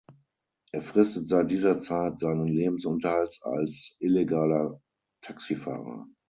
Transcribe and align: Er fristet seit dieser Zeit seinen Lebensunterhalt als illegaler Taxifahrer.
Er 0.71 0.81
fristet 0.81 1.27
seit 1.29 1.51
dieser 1.51 1.77
Zeit 1.77 2.17
seinen 2.17 2.47
Lebensunterhalt 2.47 3.37
als 3.43 3.95
illegaler 3.99 4.81
Taxifahrer. 5.21 6.07